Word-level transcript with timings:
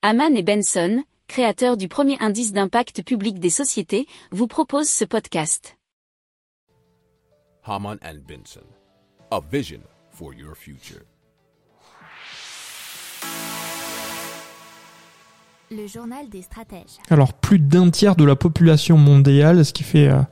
Haman 0.00 0.36
et 0.36 0.44
Benson, 0.44 1.02
créateurs 1.26 1.76
du 1.76 1.88
premier 1.88 2.16
indice 2.20 2.52
d'impact 2.52 3.02
public 3.02 3.40
des 3.40 3.50
sociétés, 3.50 4.06
vous 4.30 4.46
proposent 4.46 4.88
ce 4.88 5.04
podcast. 5.04 5.76
Haman 7.64 7.98
and 8.04 8.18
Benson, 8.28 8.62
a 9.32 9.40
vision 9.50 9.80
for 10.12 10.32
your 10.32 10.54
future. 10.54 11.02
Le 15.72 15.88
journal 15.88 16.28
des 16.28 16.42
stratèges. 16.42 16.98
Alors 17.10 17.32
plus 17.32 17.58
d'un 17.58 17.90
tiers 17.90 18.14
de 18.14 18.24
la 18.24 18.36
population 18.36 18.96
mondiale, 18.98 19.64
ce 19.64 19.72
qui 19.72 19.82
fait 19.82 20.06
euh, 20.06 20.22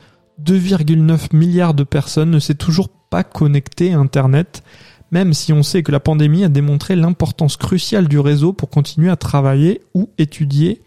2,9 0.45 1.35
milliards 1.35 1.75
de 1.75 1.83
personnes, 1.83 2.31
ne 2.31 2.39
s'est 2.39 2.55
toujours 2.55 2.89
pas 2.89 3.25
connecté 3.25 3.93
à 3.93 3.99
Internet, 3.99 4.63
même 5.11 5.33
si 5.33 5.53
on 5.53 5.63
sait 5.63 5.83
que 5.83 5.93
la 5.93 6.01
pandémie 6.01 6.45
a 6.45 6.49
démontré 6.49 6.97
l'importance 6.97 7.57
cruciale 7.57 8.09
du 8.09 8.19
réseau 8.19 8.53
pour 8.53 8.71
continuer 8.71 9.11
à 9.11 9.17
travailler 9.17 9.81
ou 9.95 10.11
étudier. 10.19 10.83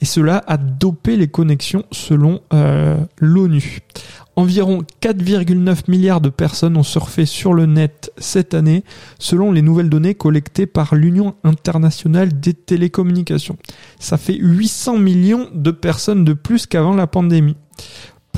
Et 0.00 0.04
cela 0.04 0.44
a 0.46 0.56
dopé 0.56 1.16
les 1.16 1.26
connexions 1.26 1.84
selon 1.90 2.40
euh, 2.52 2.96
l'ONU. 3.18 3.80
Environ 4.36 4.84
4,9 5.02 5.90
milliards 5.90 6.20
de 6.20 6.28
personnes 6.28 6.76
ont 6.76 6.84
surfé 6.84 7.26
sur 7.26 7.52
le 7.52 7.66
net 7.66 8.12
cette 8.18 8.54
année, 8.54 8.84
selon 9.18 9.50
les 9.50 9.62
nouvelles 9.62 9.90
données 9.90 10.14
collectées 10.14 10.66
par 10.66 10.94
l'Union 10.94 11.34
internationale 11.42 12.38
des 12.38 12.54
télécommunications. 12.54 13.56
Ça 13.98 14.16
fait 14.16 14.36
800 14.36 14.98
millions 14.98 15.48
de 15.52 15.72
personnes 15.72 16.24
de 16.24 16.34
plus 16.34 16.66
qu'avant 16.66 16.94
la 16.94 17.08
pandémie. 17.08 17.56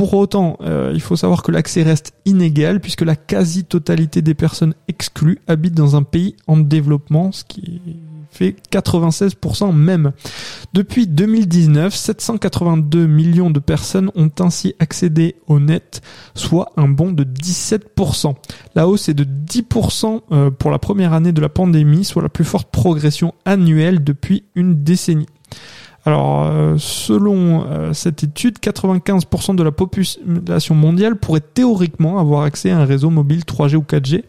Pour 0.00 0.14
autant, 0.14 0.56
euh, 0.62 0.92
il 0.95 1.02
faut 1.02 1.14
savoir 1.14 1.42
que 1.42 1.52
l'accès 1.52 1.82
reste 1.82 2.14
inégal 2.24 2.80
puisque 2.80 3.02
la 3.02 3.16
quasi-totalité 3.16 4.23
des 4.23 4.32
personnes 4.32 4.73
exclues 4.88 5.40
habitent 5.46 5.74
dans 5.74 5.95
un 5.95 6.04
pays 6.04 6.36
en 6.46 6.56
développement, 6.56 7.32
ce 7.32 7.45
qui 7.45 7.82
fait 8.30 8.56
96% 8.73 9.74
même. 9.74 10.12
Depuis 10.73 11.06
2019, 11.06 11.95
782 11.95 13.06
millions 13.06 13.50
de 13.50 13.59
personnes 13.59 14.10
ont 14.15 14.30
ainsi 14.38 14.74
accédé 14.79 15.37
au 15.48 15.60
net, 15.60 16.01
soit 16.35 16.73
un 16.79 16.88
bond 16.88 17.12
de 17.12 17.24
17%. 17.24 18.35
La 18.74 18.88
hausse 18.88 19.10
est 19.10 19.14
de 19.14 19.24
10% 19.24 20.23
euh, 20.32 20.51
pour 20.51 20.70
la 20.70 20.79
première 20.79 21.12
année 21.12 21.32
de 21.32 21.42
la 21.42 21.51
pandémie, 21.51 22.07
soit 22.07 22.23
la 22.23 22.30
plus 22.30 22.46
forte 22.46 22.70
progression 22.70 23.35
annuelle 23.45 24.02
depuis 24.02 24.45
une 24.54 24.82
décennie. 24.82 25.26
Alors, 26.06 26.46
euh, 26.46 26.76
selon 26.79 27.66
euh, 27.66 27.93
cette 27.93 28.24
étude, 28.24 28.59
95% 28.59 29.54
de 29.54 29.62
la 29.62 29.70
population 29.70 30.74
mondiale 30.74 31.16
pourrait 31.16 31.40
théoriquement 31.40 32.18
avoir 32.18 32.42
accès 32.42 32.70
à 32.70 32.79
un 32.79 32.84
réseau 32.84 33.10
mobile 33.10 33.42
3G 33.45 33.76
ou 33.76 33.82
4G. 33.82 34.24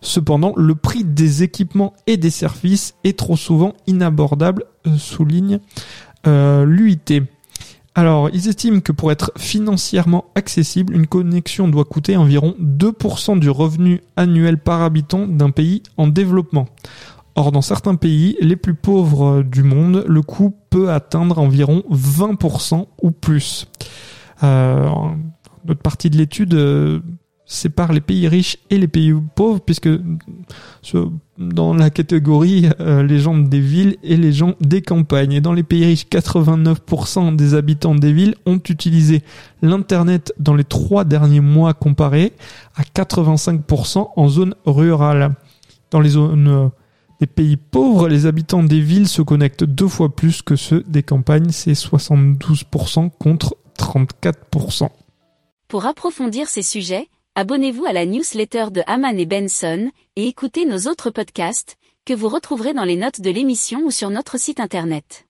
Cependant, 0.00 0.52
le 0.56 0.74
prix 0.76 1.02
des 1.02 1.42
équipements 1.42 1.94
et 2.06 2.16
des 2.16 2.30
services 2.30 2.94
est 3.02 3.18
trop 3.18 3.36
souvent 3.36 3.74
inabordable, 3.86 4.64
euh, 4.86 4.96
souligne 4.96 5.60
l'UIT. 6.24 7.22
Alors, 7.94 8.30
ils 8.32 8.48
estiment 8.48 8.80
que 8.80 8.90
pour 8.90 9.12
être 9.12 9.30
financièrement 9.38 10.24
accessible, 10.34 10.94
une 10.94 11.06
connexion 11.06 11.68
doit 11.68 11.84
coûter 11.84 12.16
environ 12.16 12.56
2% 12.60 13.38
du 13.38 13.48
revenu 13.48 14.02
annuel 14.16 14.58
par 14.58 14.82
habitant 14.82 15.28
d'un 15.28 15.50
pays 15.50 15.84
en 15.96 16.08
développement. 16.08 16.66
Or, 17.38 17.52
dans 17.52 17.60
certains 17.60 17.96
pays, 17.96 18.38
les 18.40 18.56
plus 18.56 18.72
pauvres 18.72 19.42
du 19.42 19.62
monde, 19.62 20.06
le 20.08 20.22
coût 20.22 20.56
peut 20.70 20.90
atteindre 20.90 21.38
environ 21.38 21.84
20% 21.90 22.86
ou 23.02 23.10
plus. 23.10 23.68
Euh, 24.42 24.88
notre 25.66 25.82
partie 25.82 26.08
de 26.08 26.16
l'étude 26.16 26.54
euh, 26.54 27.00
sépare 27.44 27.92
les 27.92 28.00
pays 28.00 28.26
riches 28.26 28.56
et 28.70 28.78
les 28.78 28.88
pays 28.88 29.14
pauvres, 29.34 29.60
puisque 29.60 29.90
dans 31.36 31.74
la 31.74 31.90
catégorie 31.90 32.70
euh, 32.80 33.02
les 33.02 33.18
gens 33.18 33.36
des 33.36 33.60
villes 33.60 33.98
et 34.02 34.16
les 34.16 34.32
gens 34.32 34.54
des 34.62 34.80
campagnes. 34.80 35.32
Et 35.32 35.42
dans 35.42 35.52
les 35.52 35.62
pays 35.62 35.84
riches, 35.84 36.06
89% 36.06 37.36
des 37.36 37.52
habitants 37.52 37.94
des 37.94 38.14
villes 38.14 38.34
ont 38.46 38.60
utilisé 38.66 39.22
l'Internet 39.60 40.32
dans 40.38 40.54
les 40.54 40.64
trois 40.64 41.04
derniers 41.04 41.40
mois 41.40 41.74
comparé 41.74 42.32
à 42.76 42.82
85% 42.82 44.08
en 44.16 44.28
zone 44.28 44.54
rurale. 44.64 45.34
Dans 45.90 46.00
les 46.00 46.08
zones 46.08 46.70
des 47.20 47.26
pays 47.26 47.56
pauvres, 47.56 48.08
les 48.08 48.26
habitants 48.26 48.62
des 48.62 48.80
villes 48.80 49.08
se 49.08 49.22
connectent 49.22 49.64
deux 49.64 49.88
fois 49.88 50.14
plus 50.14 50.42
que 50.42 50.56
ceux 50.56 50.82
des 50.86 51.02
campagnes, 51.02 51.50
c'est 51.50 51.72
72% 51.72 53.10
contre 53.18 53.56
34%. 53.78 54.88
Pour 55.68 55.86
approfondir 55.86 56.48
ces 56.48 56.62
sujets, 56.62 57.08
abonnez-vous 57.34 57.84
à 57.86 57.92
la 57.92 58.06
newsletter 58.06 58.66
de 58.70 58.82
Haman 58.86 59.18
et 59.18 59.26
Benson 59.26 59.90
et 60.16 60.26
écoutez 60.26 60.64
nos 60.64 60.88
autres 60.90 61.10
podcasts 61.10 61.76
que 62.04 62.14
vous 62.14 62.28
retrouverez 62.28 62.72
dans 62.72 62.84
les 62.84 62.96
notes 62.96 63.20
de 63.20 63.30
l'émission 63.30 63.80
ou 63.84 63.90
sur 63.90 64.10
notre 64.10 64.38
site 64.38 64.60
internet. 64.60 65.25